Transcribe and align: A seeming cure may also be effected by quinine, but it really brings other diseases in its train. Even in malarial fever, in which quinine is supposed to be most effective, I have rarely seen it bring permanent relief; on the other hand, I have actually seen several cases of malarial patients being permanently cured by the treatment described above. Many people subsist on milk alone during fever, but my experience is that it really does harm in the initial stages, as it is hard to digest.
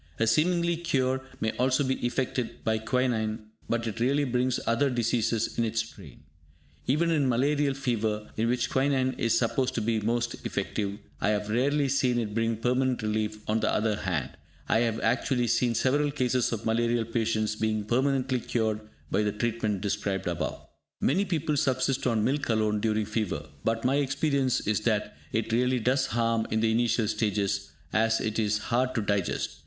A 0.19 0.25
seeming 0.25 0.63
cure 0.77 1.21
may 1.39 1.51
also 1.57 1.83
be 1.83 2.03
effected 2.03 2.63
by 2.63 2.79
quinine, 2.79 3.51
but 3.69 3.85
it 3.85 3.99
really 3.99 4.23
brings 4.23 4.59
other 4.65 4.89
diseases 4.89 5.59
in 5.59 5.63
its 5.63 5.83
train. 5.83 6.23
Even 6.87 7.11
in 7.11 7.29
malarial 7.29 7.75
fever, 7.75 8.31
in 8.35 8.49
which 8.49 8.71
quinine 8.71 9.13
is 9.19 9.37
supposed 9.37 9.75
to 9.75 9.81
be 9.81 9.99
most 9.99 10.43
effective, 10.43 10.97
I 11.19 11.29
have 11.29 11.49
rarely 11.51 11.87
seen 11.87 12.17
it 12.17 12.33
bring 12.33 12.57
permanent 12.57 13.03
relief; 13.03 13.47
on 13.47 13.59
the 13.59 13.71
other 13.71 13.95
hand, 13.95 14.31
I 14.67 14.79
have 14.79 14.99
actually 15.01 15.45
seen 15.45 15.75
several 15.75 16.09
cases 16.09 16.51
of 16.51 16.65
malarial 16.65 17.05
patients 17.05 17.55
being 17.55 17.83
permanently 17.85 18.39
cured 18.39 18.81
by 19.11 19.21
the 19.21 19.31
treatment 19.31 19.81
described 19.81 20.25
above. 20.25 20.65
Many 20.99 21.25
people 21.25 21.55
subsist 21.55 22.07
on 22.07 22.23
milk 22.23 22.49
alone 22.49 22.79
during 22.79 23.05
fever, 23.05 23.47
but 23.63 23.85
my 23.85 23.97
experience 23.97 24.61
is 24.61 24.79
that 24.79 25.15
it 25.31 25.53
really 25.53 25.79
does 25.79 26.07
harm 26.07 26.47
in 26.49 26.59
the 26.59 26.71
initial 26.71 27.07
stages, 27.07 27.69
as 27.93 28.19
it 28.19 28.39
is 28.39 28.57
hard 28.57 28.95
to 28.95 29.01
digest. 29.03 29.59